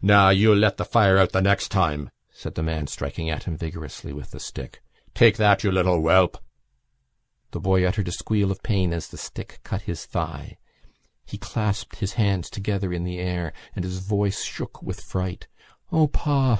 "Now, 0.00 0.28
you'll 0.28 0.58
let 0.58 0.76
the 0.76 0.84
fire 0.84 1.18
out 1.18 1.32
the 1.32 1.42
next 1.42 1.70
time!" 1.70 2.10
said 2.30 2.54
the 2.54 2.62
man 2.62 2.86
striking 2.86 3.28
at 3.28 3.42
him 3.48 3.56
vigorously 3.56 4.12
with 4.12 4.30
the 4.30 4.38
stick. 4.38 4.80
"Take 5.12 5.36
that, 5.38 5.64
you 5.64 5.72
little 5.72 5.98
whelp!" 6.00 6.38
The 7.50 7.58
boy 7.58 7.84
uttered 7.84 8.06
a 8.06 8.12
squeal 8.12 8.52
of 8.52 8.62
pain 8.62 8.92
as 8.92 9.08
the 9.08 9.18
stick 9.18 9.58
cut 9.64 9.82
his 9.82 10.06
thigh. 10.06 10.56
He 11.26 11.36
clasped 11.36 11.96
his 11.96 12.12
hands 12.12 12.48
together 12.48 12.92
in 12.92 13.02
the 13.02 13.18
air 13.18 13.52
and 13.74 13.84
his 13.84 13.98
voice 13.98 14.44
shook 14.44 14.80
with 14.84 15.00
fright. 15.00 15.48
"O, 15.90 16.06
pa!" 16.06 16.50